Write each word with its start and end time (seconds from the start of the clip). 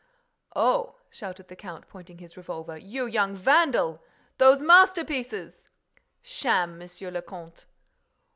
"Oh!" 0.55 0.95
shouted 1.11 1.47
the 1.47 1.55
count, 1.55 1.87
pointing 1.87 2.17
his 2.17 2.35
revolver. 2.35 2.75
"You 2.75 3.05
young 3.05 3.35
vandal!—Those 3.35 4.59
masterpieces!" 4.63 5.69
"Sham, 6.23 6.79
Monsieur 6.79 7.11
le 7.11 7.21
Comte!" 7.21 7.67